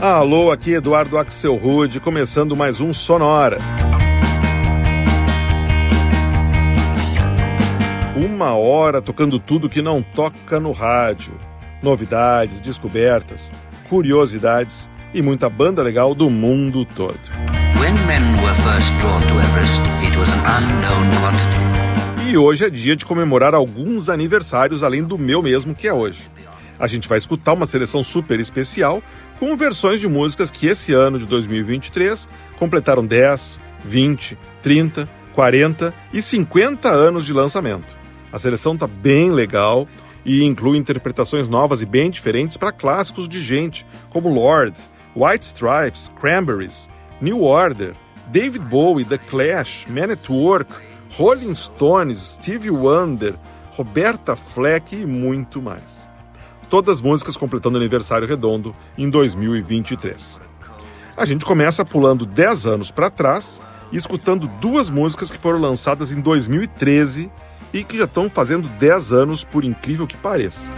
[0.00, 3.58] Alô, aqui Eduardo Axel Rude, começando mais um Sonora.
[8.16, 11.34] Uma hora tocando tudo que não toca no rádio.
[11.82, 13.52] Novidades, descobertas,
[13.90, 17.20] curiosidades e muita banda legal do mundo todo.
[22.26, 26.30] E hoje é dia de comemorar alguns aniversários além do meu mesmo que é hoje.
[26.80, 29.02] A gente vai escutar uma seleção super especial
[29.38, 32.26] com versões de músicas que esse ano de 2023
[32.58, 37.94] completaram 10, 20, 30, 40 e 50 anos de lançamento.
[38.32, 39.86] A seleção tá bem legal
[40.24, 44.78] e inclui interpretações novas e bem diferentes para clássicos de gente como Lord,
[45.14, 46.88] White Stripes, Cranberries,
[47.20, 47.94] New Order,
[48.28, 50.72] David Bowie, The Clash, Man at Work,
[51.18, 53.34] Rolling Stones, Stevie Wonder,
[53.72, 56.09] Roberta Fleck e muito mais
[56.70, 60.40] todas as músicas completando aniversário redondo em 2023.
[61.16, 63.60] A gente começa pulando 10 anos para trás
[63.92, 67.30] e escutando duas músicas que foram lançadas em 2013
[67.74, 70.70] e que já estão fazendo 10 anos, por incrível que pareça.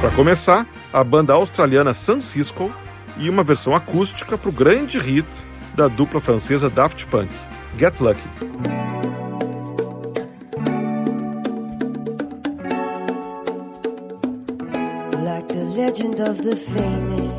[0.00, 2.72] Para começar, a banda australiana San Cisco
[3.18, 5.26] e uma versão acústica para o grande hit
[5.74, 7.32] da dupla francesa Daft Punk,
[7.76, 8.87] Get Lucky.
[15.78, 17.32] Legend of the phoenix.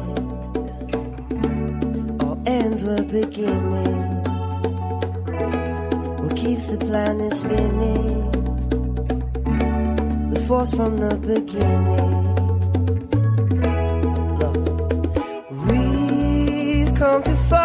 [2.24, 4.24] All ends were beginning.
[6.22, 8.32] What keeps the planet spinning?
[10.32, 12.16] The force from the beginning.
[14.40, 14.58] Look,
[15.68, 17.59] we've come too far.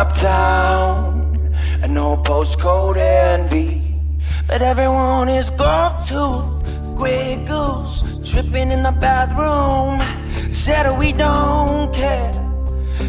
[0.00, 3.82] uptown and no postcode envy.
[4.46, 6.22] But everyone is gone to
[6.98, 10.00] Grey Goose, tripping in the bathroom.
[10.52, 12.32] Said we don't care.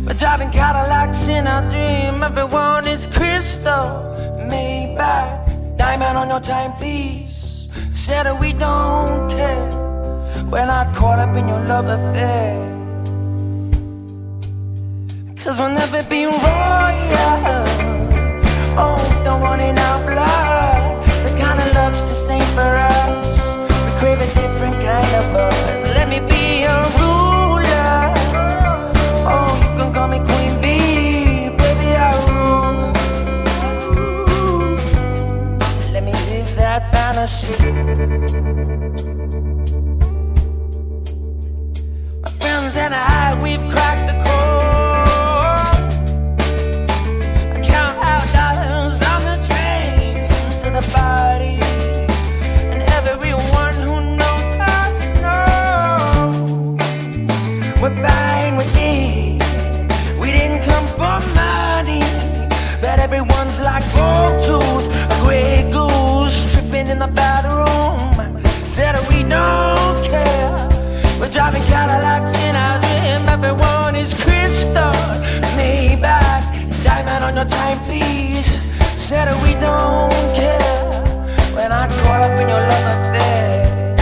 [0.05, 3.88] But driving Cadillacs in our dream, everyone is crystal,
[4.51, 7.69] Maybach, diamond on your timepiece.
[7.93, 9.69] Said we don't care.
[10.51, 12.70] We're not caught up in your love affair.
[15.43, 16.38] Cause we'll never be royal.
[18.77, 21.03] Oh, don't want in our blood.
[21.25, 23.39] The kind of love's just ain't for us.
[23.85, 25.89] We crave a different kind of love.
[25.95, 28.13] Let me be your ruler.
[29.33, 31.49] Oh, you can call me Queen Bee.
[31.57, 32.93] Baby, I rule.
[35.91, 37.47] Let me live that fantasy.
[42.21, 44.10] My friends and I, we've cracked
[77.41, 78.61] a timepiece
[78.97, 80.93] said we don't care
[81.55, 83.95] when I caught up in your love affair.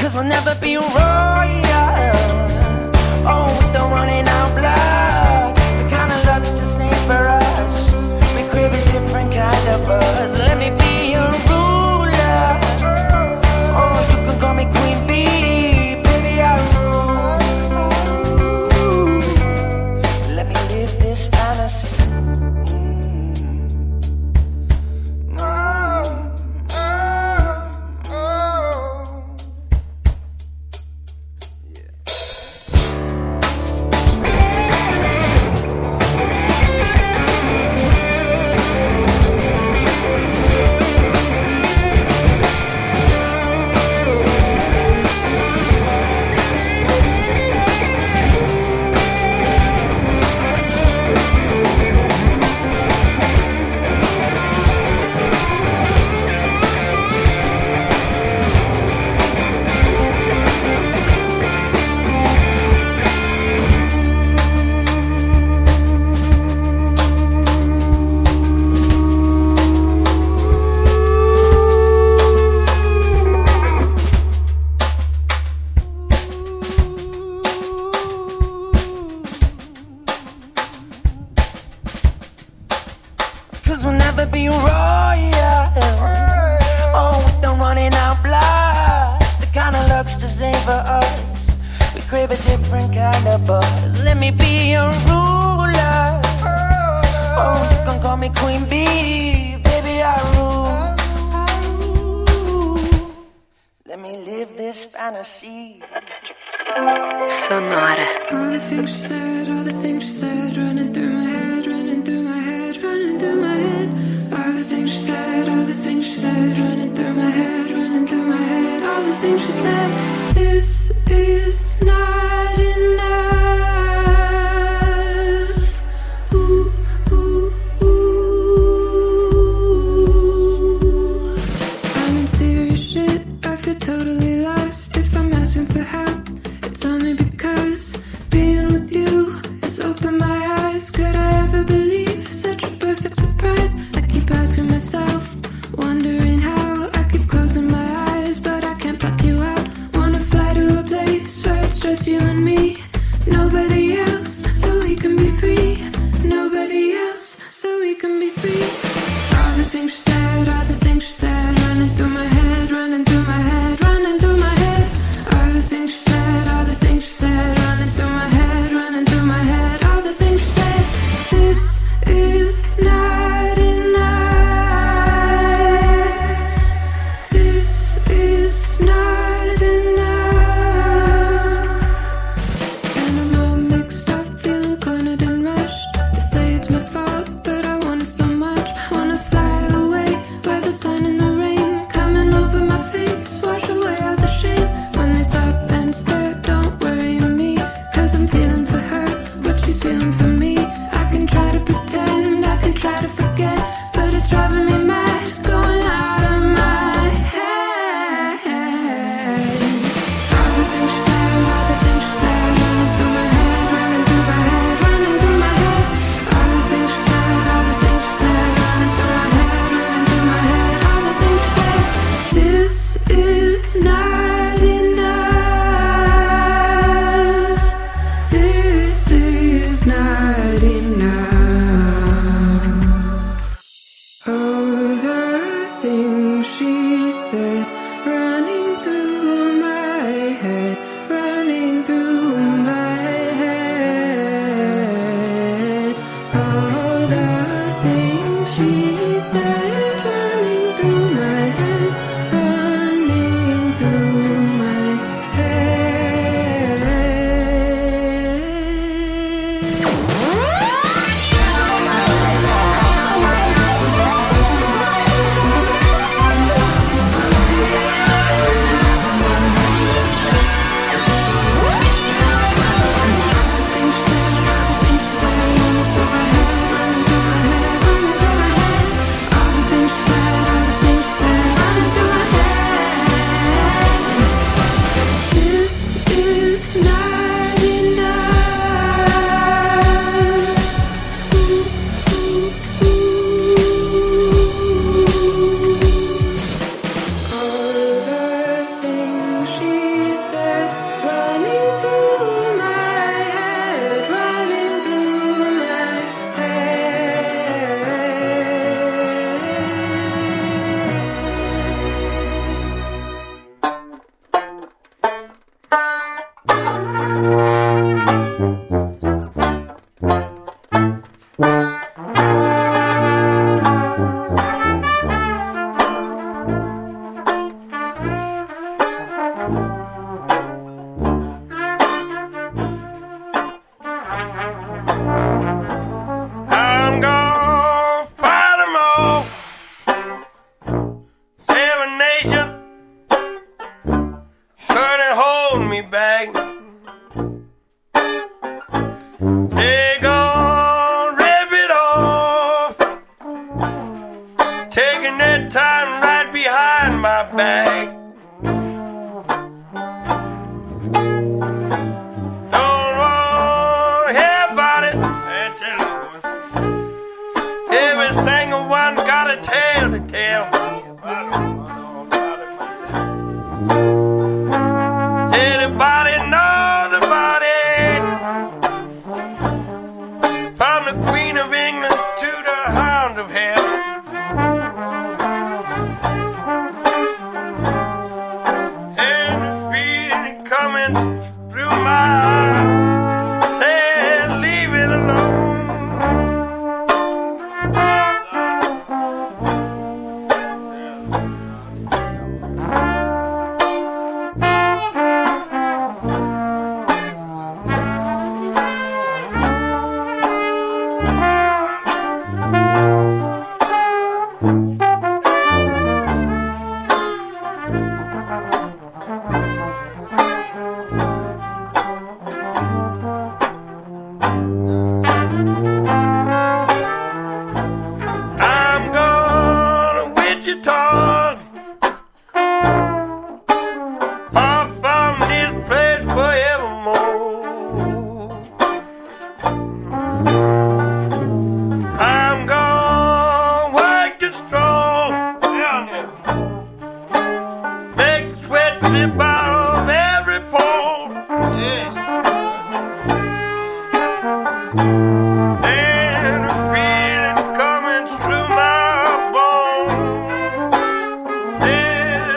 [0.00, 0.88] Cause we'll never be royal.
[3.28, 5.54] Oh, with the one in our blood.
[5.78, 7.92] The kind of luck's the same for us.
[8.34, 10.38] We crave a different kind of buzz.
[10.38, 10.81] Let me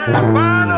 [0.06, 0.75] hermano.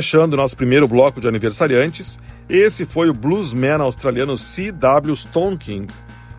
[0.00, 5.14] Fechando nosso primeiro bloco de aniversariantes, esse foi o bluesman australiano C.W.
[5.14, 5.92] Stone King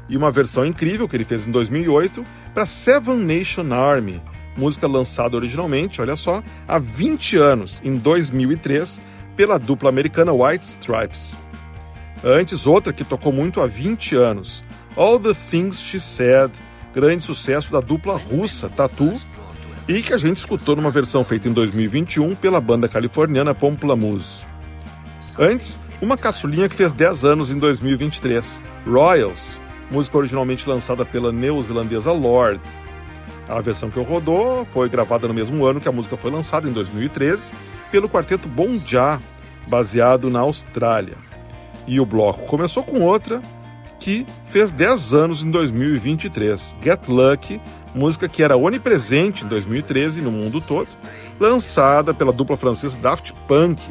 [0.09, 2.25] e uma versão incrível que ele fez em 2008
[2.55, 4.19] para Seven Nation Army,
[4.57, 8.99] música lançada originalmente, olha só, há 20 anos, em 2003,
[9.35, 11.37] pela dupla americana White Stripes.
[12.23, 14.63] Antes, outra que tocou muito há 20 anos,
[14.97, 16.49] All the Things She Said,
[16.95, 19.21] grande sucesso da dupla russa Tatu,
[19.97, 24.45] e que a gente escutou numa versão feita em 2021 pela banda californiana Pomplamoose.
[25.37, 32.13] Antes, uma caçulinha que fez 10 anos em 2023, Royals, música originalmente lançada pela neozelandesa
[32.13, 32.61] Lord.
[33.49, 36.69] A versão que eu rodou foi gravada no mesmo ano que a música foi lançada,
[36.69, 37.51] em 2013,
[37.91, 39.19] pelo quarteto Bon Ja,
[39.67, 41.17] baseado na Austrália.
[41.85, 43.41] E o bloco começou com outra
[43.99, 47.61] que fez 10 anos em 2023, Get Lucky,
[47.93, 50.87] música que era onipresente em 2013 no mundo todo,
[51.39, 53.81] lançada pela dupla francesa Daft Punk,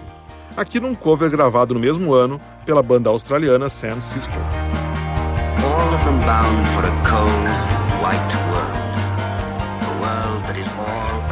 [0.56, 4.32] aqui num cover gravado no mesmo ano pela banda australiana San Cisco.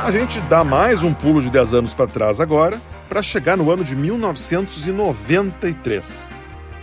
[0.05, 3.69] A gente dá mais um pulo de 10 anos para trás agora, para chegar no
[3.71, 6.29] ano de 1993.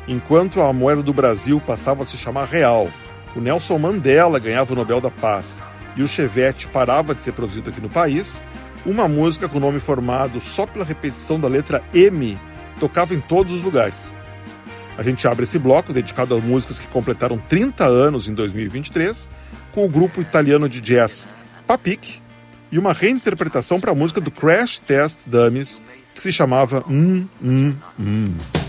[0.07, 2.87] Enquanto a moeda do Brasil passava a se chamar real,
[3.35, 5.63] o Nelson Mandela ganhava o Nobel da Paz
[5.95, 8.41] e o Chevette parava de ser produzido aqui no país,
[8.85, 12.39] uma música com nome formado só pela repetição da letra M
[12.79, 14.13] tocava em todos os lugares.
[14.97, 19.27] A gente abre esse bloco dedicado a músicas que completaram 30 anos em 2023,
[19.73, 21.27] com o grupo italiano de jazz
[21.67, 22.21] Papik
[22.71, 25.81] e uma reinterpretação para a música do Crash Test Dummies
[26.13, 28.64] que se chamava Hum Hum Hum.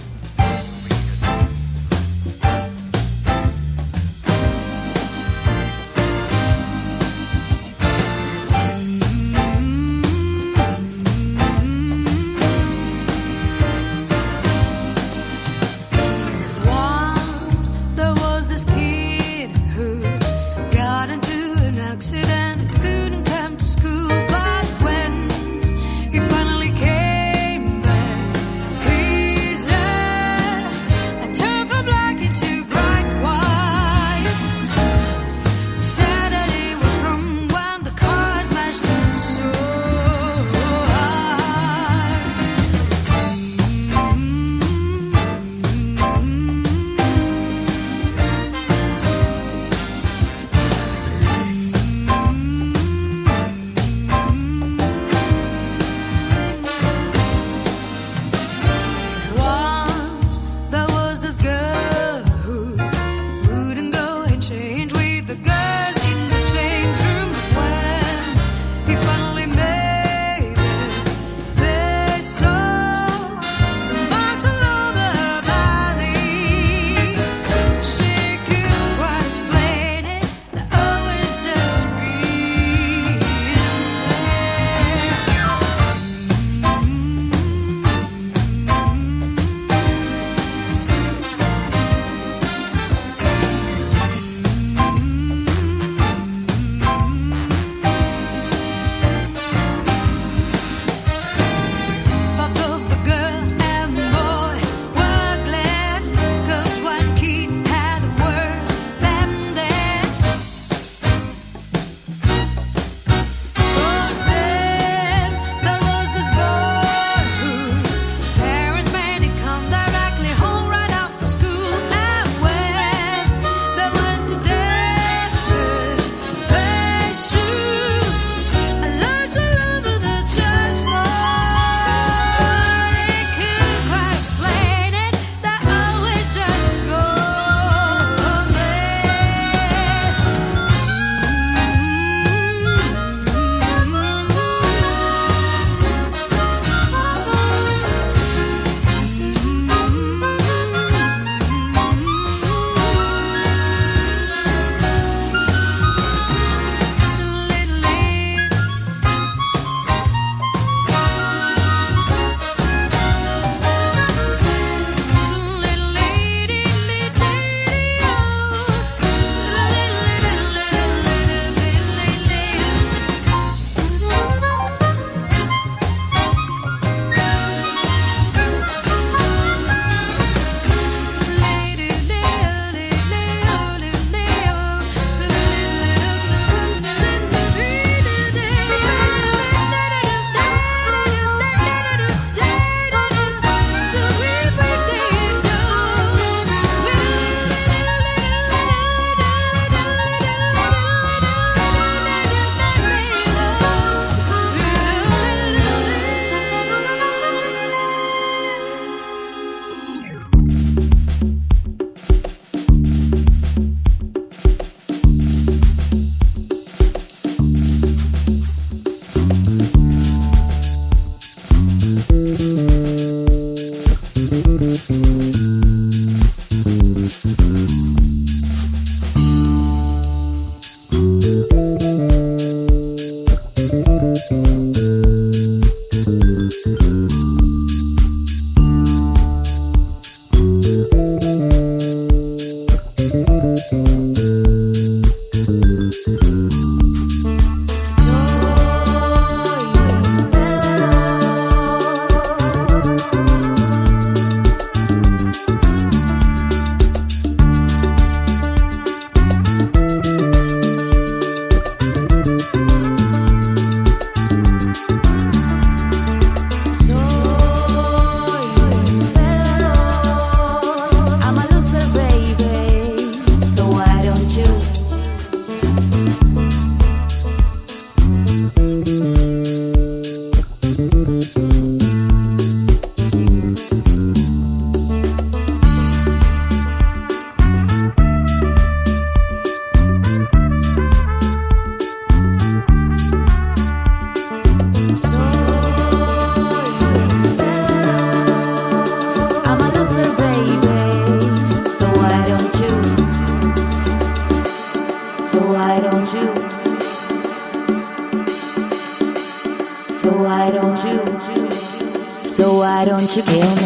[313.17, 313.66] to kill me.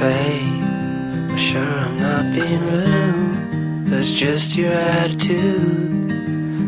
[0.00, 0.62] Fade.
[1.30, 6.08] I'm sure I'm not being rude, it's just your attitude.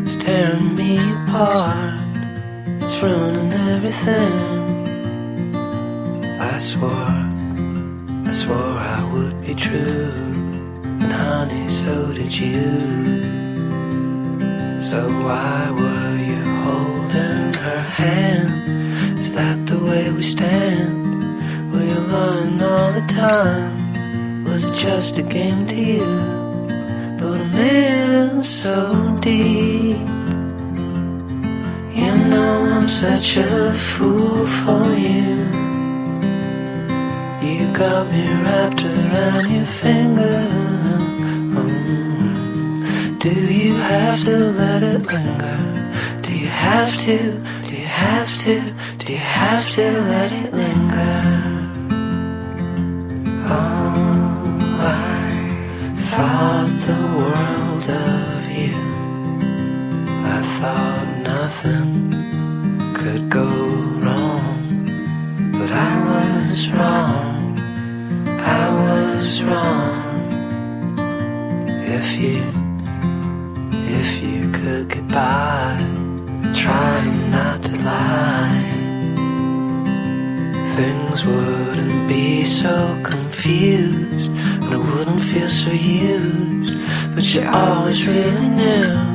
[0.03, 2.13] It's tearing me apart,
[2.79, 4.35] it's ruining everything.
[6.53, 7.17] I swore,
[8.29, 10.13] I swore I would be true,
[11.01, 12.69] and honey, so did you.
[14.79, 19.19] So why were you holding her hand?
[19.19, 21.02] Is that the way we stand?
[21.93, 24.43] You lying all the time?
[24.45, 26.05] Was it just a game to you?
[27.19, 28.75] But I'm in so
[29.21, 29.99] deep.
[31.99, 35.33] You know I'm such a fool for you.
[37.47, 40.39] You got me wrapped around your finger.
[41.57, 43.19] Mm.
[43.19, 45.59] Do you have to let it linger?
[46.23, 47.17] Do you have to?
[47.67, 48.73] Do you have to?
[48.97, 51.22] Do you have to let it linger?
[57.87, 58.75] World of you.
[60.25, 62.11] I thought nothing
[62.93, 63.45] could go
[64.03, 67.59] wrong, but I was wrong.
[68.27, 70.29] I was wrong.
[71.85, 72.43] If you,
[73.99, 75.77] if you could get by,
[76.53, 78.71] trying not to lie,
[80.75, 84.31] things wouldn't be so confused,
[84.63, 86.62] and I wouldn't feel so used.
[87.15, 89.13] But you always really knew.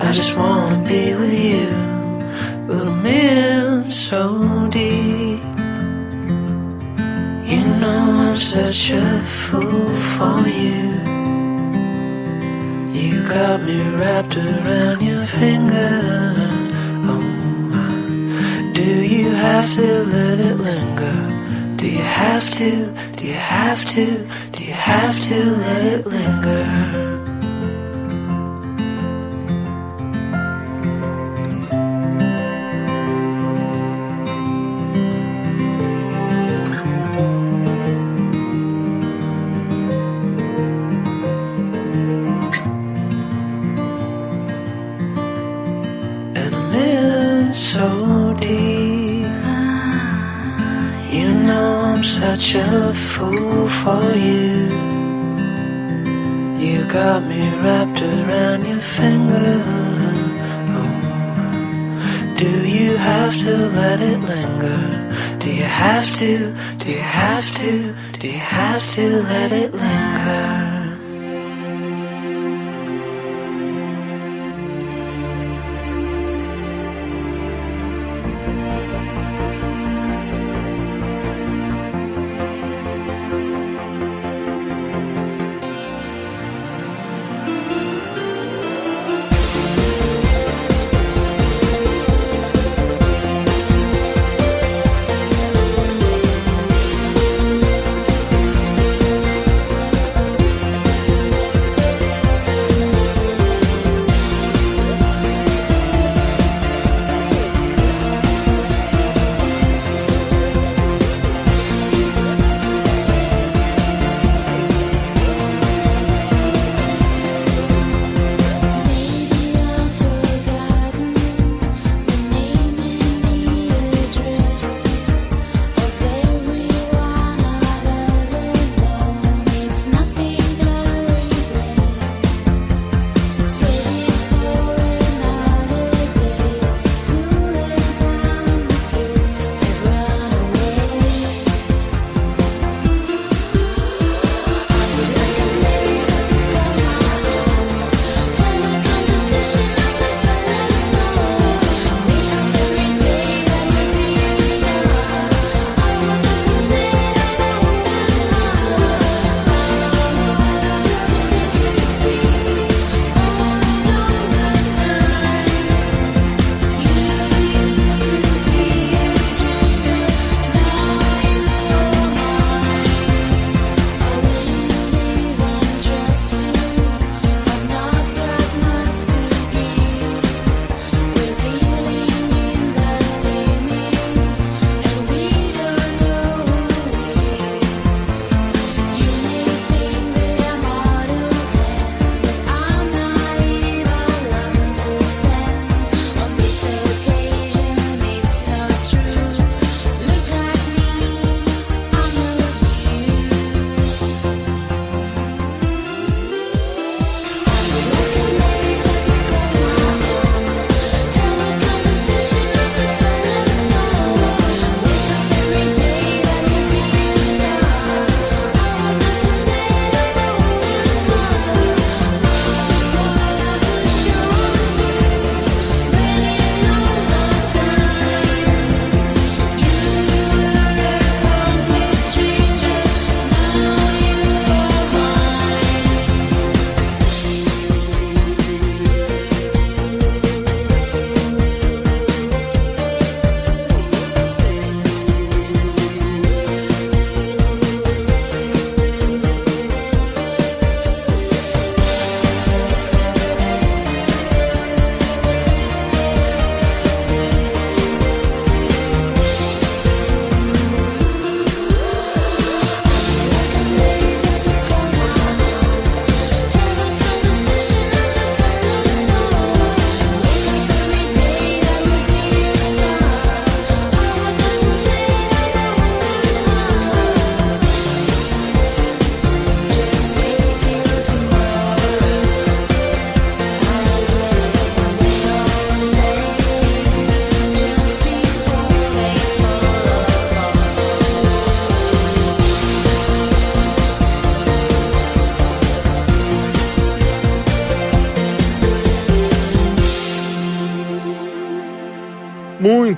[0.00, 1.66] I just wanna be with you,
[2.66, 5.40] but I'm in so deep.
[7.50, 10.88] You know I'm such a fool for you.
[12.98, 16.00] You got me wrapped around your finger.
[17.10, 21.76] Oh, do you have to let it linger?
[21.76, 22.94] Do you have to?
[23.16, 24.26] Do you have to?
[24.90, 27.09] Have to let it linger?
[52.40, 54.68] Such a fool for you.
[56.58, 59.52] You got me wrapped around your finger.
[62.36, 65.36] Do you have to let it linger?
[65.38, 66.54] Do you have to?
[66.78, 67.94] Do you have to?
[68.18, 70.09] Do you have to let it linger?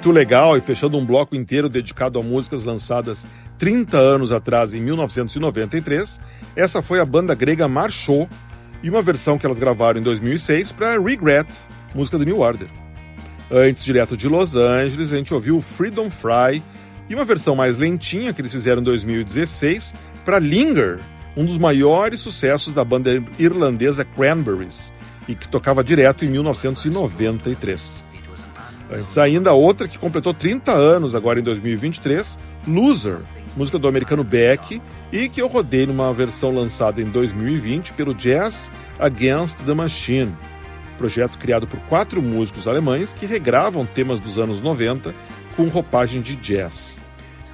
[0.02, 3.24] Muito legal, e fechando um bloco inteiro dedicado a músicas lançadas
[3.56, 6.18] 30 anos atrás, em 1993,
[6.56, 8.28] essa foi a banda grega Marchou
[8.82, 11.46] e uma versão que elas gravaram em 2006 para Regret,
[11.94, 12.66] música do New Order.
[13.48, 16.60] Antes, direto de Los Angeles, a gente ouviu Freedom Fry
[17.08, 20.98] e uma versão mais lentinha que eles fizeram em 2016 para Linger,
[21.36, 24.92] um dos maiores sucessos da banda irlandesa Cranberries
[25.28, 28.10] e que tocava direto em 1993.
[28.92, 33.20] Antes ainda, outra que completou 30 anos agora em 2023, Loser,
[33.56, 38.70] música do americano Beck, e que eu rodei numa versão lançada em 2020 pelo Jazz
[38.98, 40.36] Against the Machine,
[40.98, 45.14] projeto criado por quatro músicos alemães que regravam temas dos anos 90
[45.56, 46.98] com roupagem de jazz.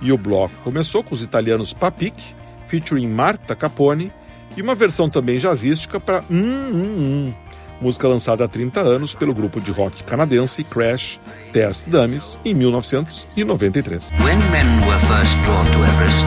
[0.00, 2.34] E o bloco começou com os italianos Papik,
[2.66, 4.12] featuring Marta Capone,
[4.56, 7.34] e uma versão também jazzística para Hum Hum Hum,
[7.80, 11.20] música lançada há 30 anos pelo grupo de rock canadense Crash
[11.52, 14.10] Test Dummies em 1993.
[14.22, 16.26] When men were first drawn to Everest.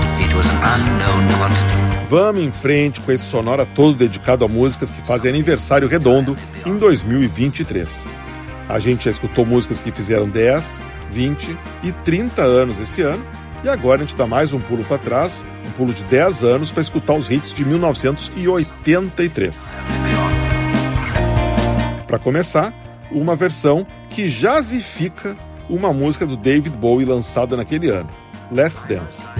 [2.10, 6.36] Vamos em frente com esse sonora todo dedicado a músicas que fazem aniversário redondo
[6.66, 8.06] em 2023.
[8.68, 13.26] A gente já escutou músicas que fizeram 10, 20 e 30 anos esse ano,
[13.64, 16.72] e agora a gente dá mais um pulo para trás, um pulo de 10 anos
[16.72, 19.76] para escutar os hits de 1983.
[22.12, 22.74] Para começar,
[23.10, 25.38] uma versão que jazzifica
[25.70, 28.10] uma música do David Bowie lançada naquele ano,
[28.52, 29.32] Let's Dance.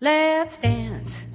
[0.00, 1.26] Let's dance.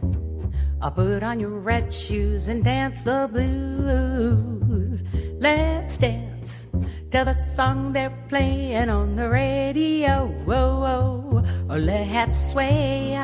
[0.80, 5.04] I'll put on your red shoes and dance the blues.
[5.40, 6.33] Let's dance
[7.14, 10.26] to the song they're playing on the radio.
[10.46, 11.46] Whoa, whoa.
[11.70, 13.16] Oh, let's sway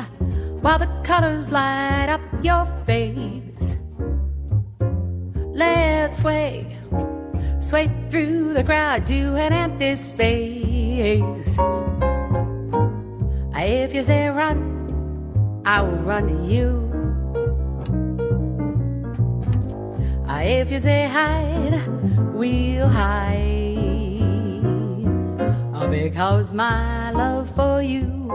[0.62, 3.76] while the colors light up your face.
[5.34, 6.78] Let's sway,
[7.58, 11.58] sway through the crowd to an empty space.
[13.56, 16.86] If you say run, I will run to you.
[20.28, 21.74] If you say hide,
[22.32, 23.59] we'll hide.
[25.88, 28.30] Because my love for you,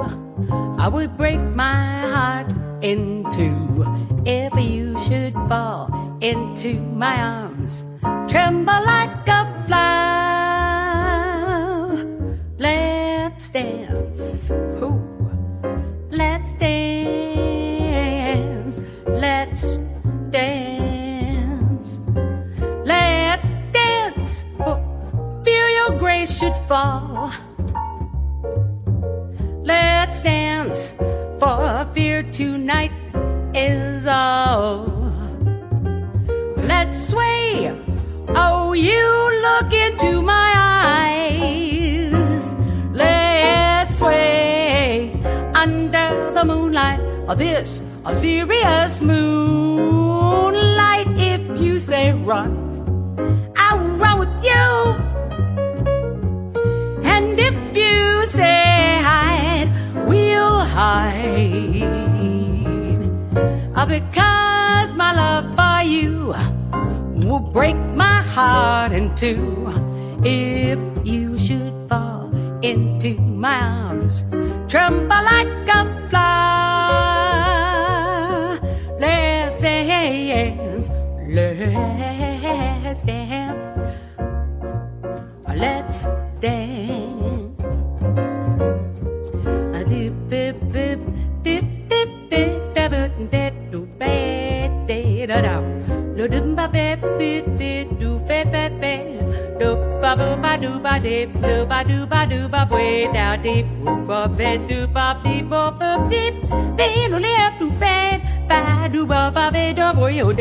[0.79, 3.85] I would break my heart in two
[4.25, 7.83] if you should fall into my arms,
[8.27, 10.44] tremble like a flower.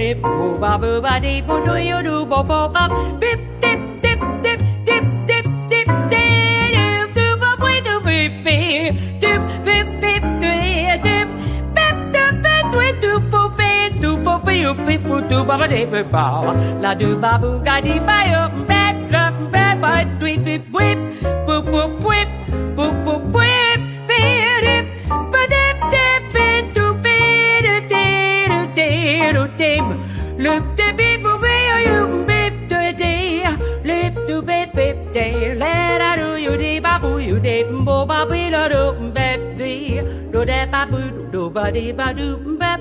[0.04, 2.90] dip, boo ba boo ba dee, boo do you do bo bo bop,
[3.20, 6.28] bip dip dip dip dip dip dip dip,
[6.74, 11.28] dip do bop we do bip bip dip bip bip dee dip.
[11.76, 15.54] Bip dip bip we do bo dip, do bo be you dip, boo do ba
[15.60, 16.26] ba dip, boo ba.
[16.82, 20.98] La do dip, boo ga dee ba dip, bap bap bap bap dip bip whip
[21.46, 22.28] boop boop dip,
[22.76, 23.43] boop boop whip
[37.54, 38.82] dip, bo ba be do do
[39.16, 40.02] bep dee
[40.32, 42.26] do da ba boo do ba dee ba do
[42.60, 42.80] bep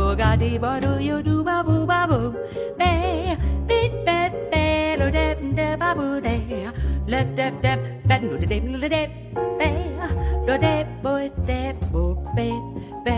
[0.00, 2.28] booga dee ba do yo do ba boo ba boo.
[2.78, 2.90] Be,
[3.68, 4.64] beep, bep, be,
[5.00, 6.36] lo dep, de ba boo de.
[7.12, 9.10] Lep, dep, dep, bet, no de dep, lo de dep,
[9.58, 9.70] be,
[10.46, 11.12] lo dep, bo,
[11.50, 12.04] dep, bo,
[12.36, 12.48] be,
[13.04, 13.16] be,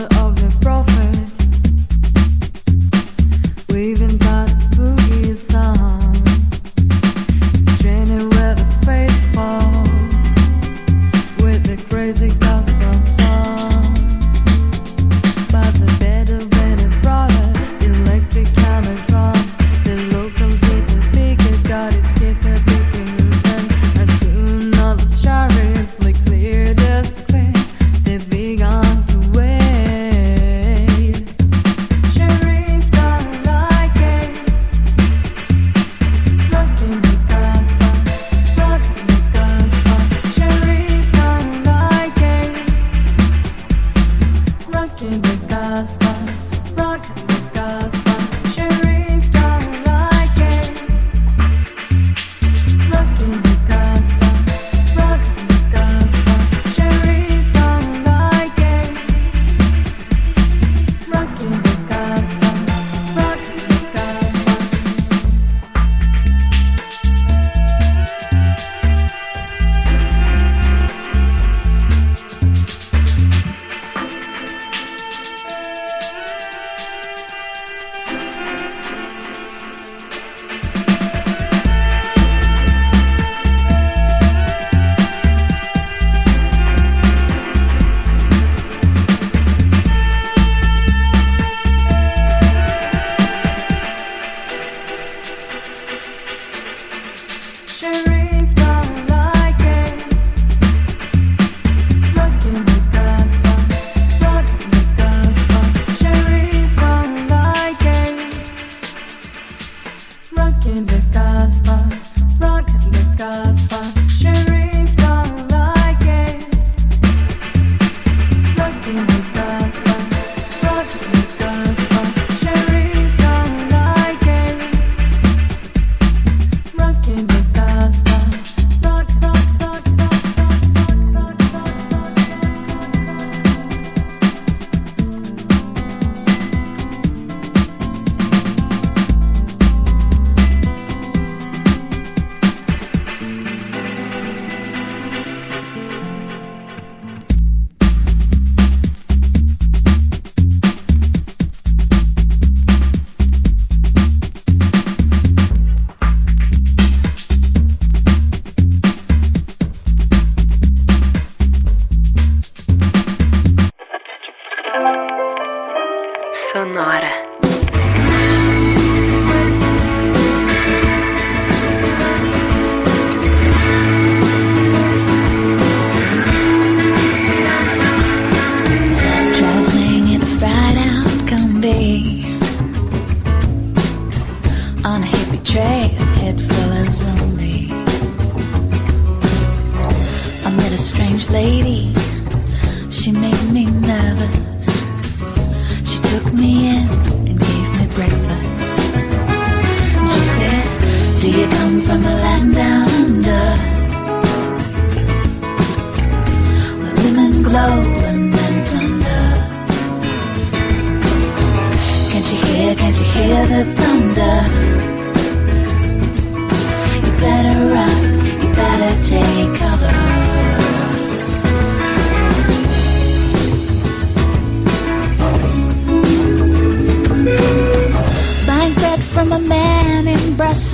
[0.00, 0.21] over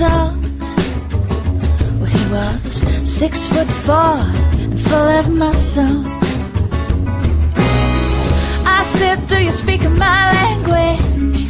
[0.01, 0.07] in
[1.99, 2.73] Well, he was
[3.03, 4.19] six foot four
[4.61, 6.07] and full of muscles.
[8.65, 11.47] I said, Do you speak my language?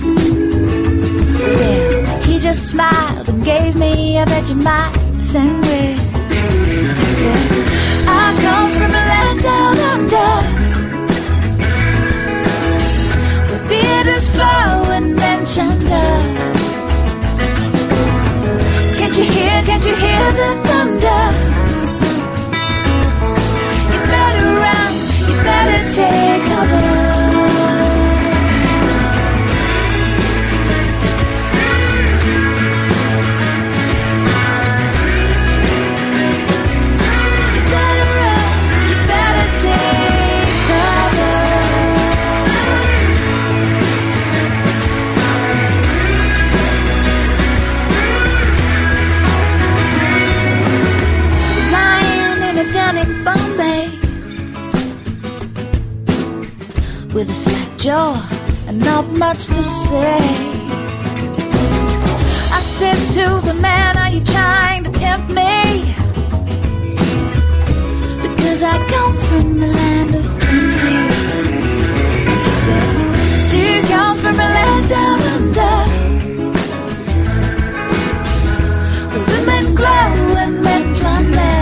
[1.59, 5.99] Well, he just smiled and gave me a Vegemite sandwich.
[6.99, 7.47] He said,
[8.07, 10.31] I come from a land down under
[13.49, 16.28] where beard is flowing men chunder.
[19.65, 21.21] Can't you hear, the thunder?
[23.91, 24.91] You better run,
[25.27, 27.08] you better take cover.
[57.19, 58.15] With a slack jaw
[58.65, 60.19] and not much to say.
[62.57, 65.93] I said to the man, Are you trying to tempt me?
[68.23, 70.95] Because I come from the land of plenty.
[72.45, 72.87] He said,
[73.51, 75.77] Do you come from a land down under?
[79.11, 80.11] Where women glow
[80.43, 81.59] and men plunder.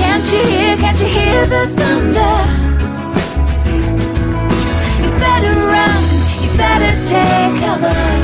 [0.00, 2.47] Can't you hear, can't you hear the thunder?
[6.78, 8.17] Gotta take cover.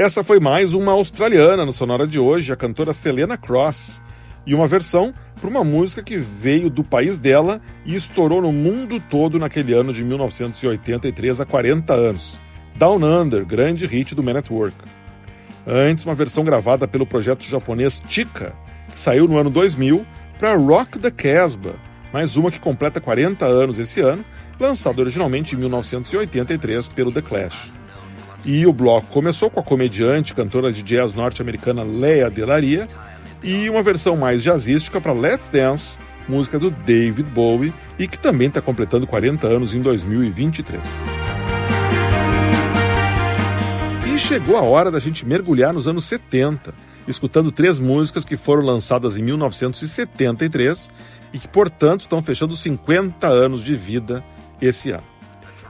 [0.00, 4.00] Essa foi mais uma australiana no Sonora de hoje, a cantora Selena Cross,
[4.46, 8.98] e uma versão para uma música que veio do país dela e estourou no mundo
[8.98, 12.40] todo naquele ano de 1983, há 40 anos.
[12.78, 14.74] Down Under, grande hit do Man at Work.
[15.66, 18.54] Antes, uma versão gravada pelo projeto japonês Chika,
[18.90, 20.06] que saiu no ano 2000
[20.38, 21.74] para Rock the Casbah,
[22.10, 24.24] mais uma que completa 40 anos esse ano,
[24.58, 27.79] lançada originalmente em 1983 pelo The Clash.
[28.44, 32.88] E o bloco começou com a comediante, cantora de jazz norte-americana Lea Delaria,
[33.42, 38.48] e uma versão mais jazzística para Let's Dance, música do David Bowie, e que também
[38.48, 41.04] está completando 40 anos em 2023.
[44.06, 46.72] E chegou a hora da gente mergulhar nos anos 70,
[47.06, 50.90] escutando três músicas que foram lançadas em 1973
[51.32, 54.24] e que, portanto, estão fechando 50 anos de vida
[54.60, 55.09] esse ano.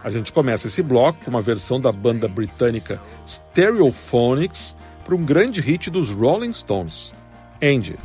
[0.03, 4.75] A gente começa esse bloco com uma versão da banda britânica Stereophonics
[5.05, 7.13] para um grande hit dos Rolling Stones,
[7.63, 7.99] Angie.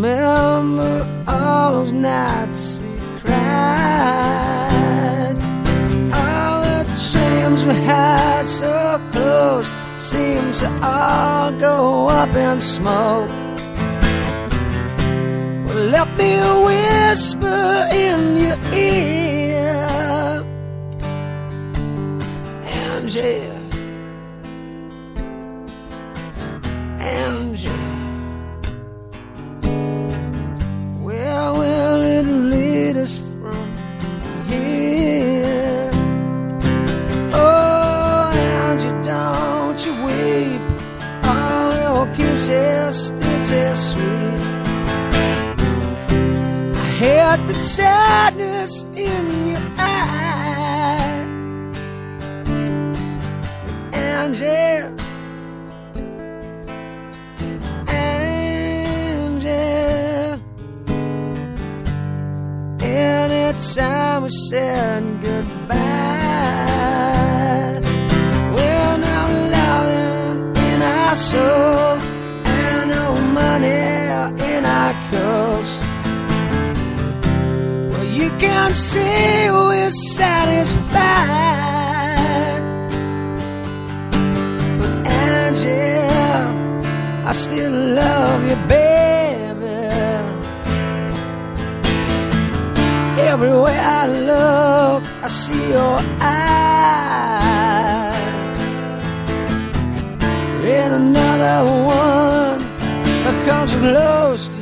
[0.00, 2.86] Remember all those nights we
[3.18, 3.34] cried.
[6.14, 13.28] All the dreams we had so close seem to all go up in smoke.
[15.66, 16.30] Well, let me
[16.66, 19.17] whisper in your ear,
[42.48, 43.76] test, they'll.
[46.82, 48.72] I heard the sadness
[49.08, 51.24] in your eye.
[53.92, 54.86] Angel.
[59.44, 60.38] yeah.
[62.80, 65.76] And time we said goodbye.
[68.54, 71.87] We're now loving in our soul.
[75.12, 75.80] In coats.
[77.90, 81.02] Well, you can see we're satisfied,
[84.78, 85.66] but Angel,
[87.26, 88.96] I still love you, baby.
[93.20, 96.58] Everywhere I look, I see your eyes.
[100.64, 102.18] And another one
[103.48, 104.57] comes close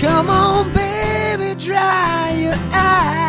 [0.00, 3.27] come on, baby, dry your eyes.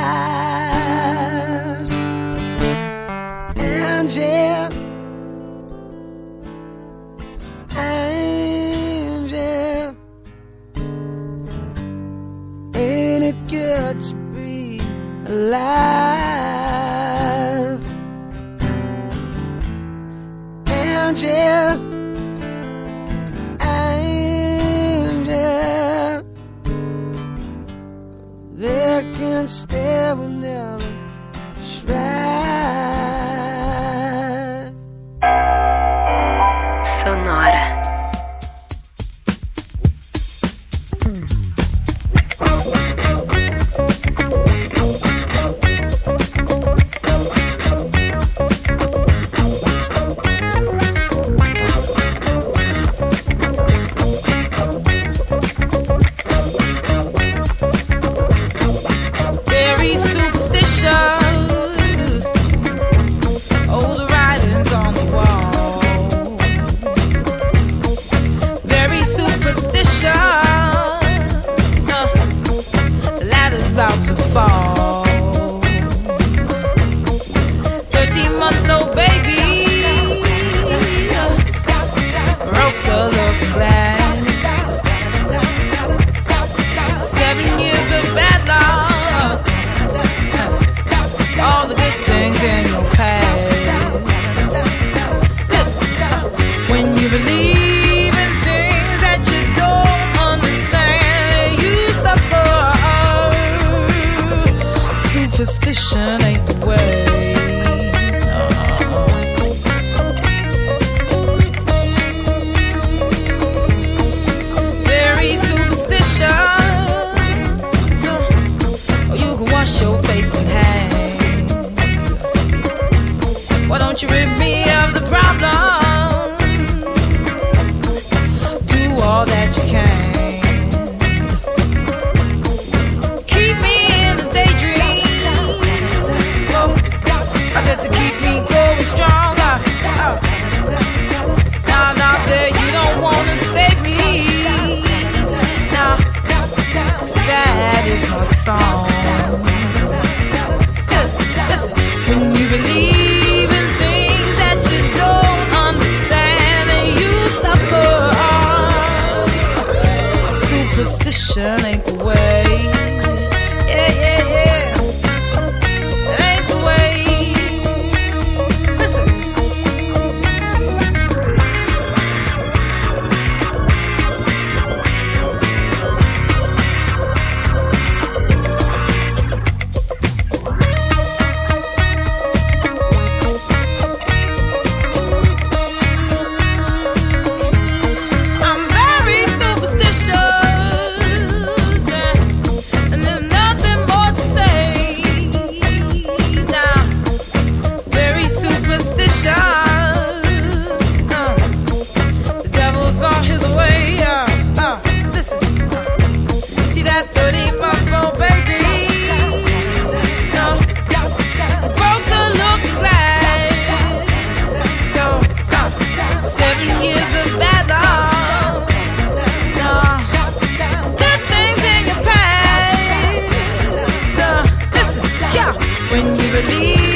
[225.92, 226.89] When you believe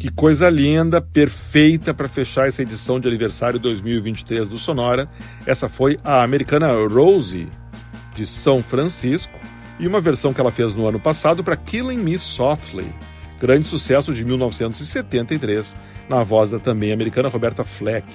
[0.00, 5.06] Que coisa linda, perfeita para fechar essa edição de aniversário 2023 do Sonora.
[5.44, 7.50] Essa foi a americana Rosie,
[8.14, 9.38] de São Francisco,
[9.78, 12.86] e uma versão que ela fez no ano passado para Killing Me Softly,
[13.38, 15.76] grande sucesso de 1973,
[16.08, 18.10] na voz da também americana Roberta Fleck.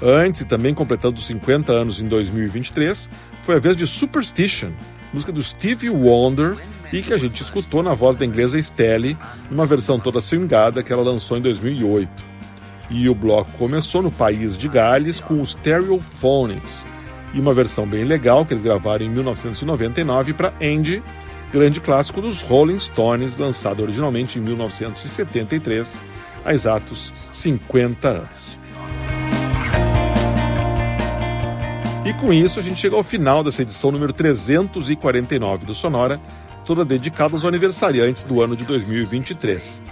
[0.00, 3.10] Antes, e também completando 50 anos em 2023,
[3.42, 4.70] foi a vez de Superstition,
[5.12, 6.56] música do Stevie Wonder
[6.92, 9.16] e que a gente escutou na voz da inglesa Estelle,
[9.50, 12.32] numa versão toda swingada que ela lançou em 2008.
[12.90, 16.86] E o bloco começou no país de Gales com os Stereophonics,
[17.32, 21.02] e uma versão bem legal que eles gravaram em 1999 para Andy,
[21.50, 25.98] grande clássico dos Rolling Stones, lançado originalmente em 1973,
[26.44, 28.62] há exatos 50 anos.
[32.04, 36.20] E com isso a gente chega ao final dessa edição número 349 do Sonora,
[36.64, 39.82] toda dedicada aos aniversariantes do ano de 2023.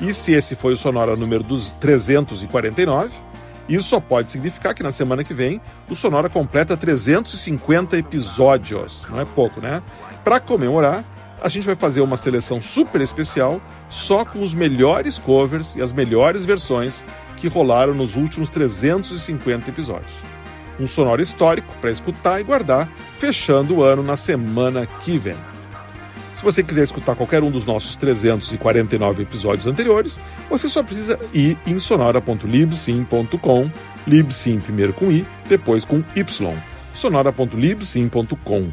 [0.00, 3.10] E se esse foi o Sonora número dos 349,
[3.68, 5.60] isso só pode significar que na semana que vem
[5.90, 9.06] o Sonora completa 350 episódios.
[9.10, 9.82] Não é pouco, né?
[10.24, 11.04] Para comemorar,
[11.40, 15.92] a gente vai fazer uma seleção super especial só com os melhores covers e as
[15.92, 17.04] melhores versões
[17.36, 20.22] que rolaram nos últimos 350 episódios.
[20.80, 25.36] Um sonoro histórico para escutar e guardar, fechando o ano na semana que vem.
[26.38, 31.58] Se você quiser escutar qualquer um dos nossos 349 episódios anteriores, você só precisa ir
[31.66, 33.68] em sonora.libsim.com,
[34.06, 36.24] libsim primeiro com i, depois com y,
[36.94, 38.70] sonora.libsim.com.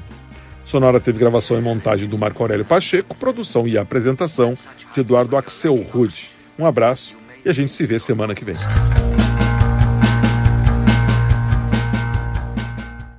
[0.63, 4.55] Sonora teve gravação e montagem do Marco Aurélio Pacheco, produção e apresentação
[4.93, 6.29] de Eduardo Axel Rude.
[6.59, 8.57] Um abraço e a gente se vê semana que vem.